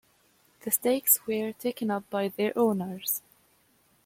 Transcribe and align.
The 0.61 0.71
stakes 0.71 1.27
were 1.27 1.51
taken 1.53 1.91
up 1.91 2.09
by 2.09 2.29
their 2.29 2.57
owners. 2.57 3.21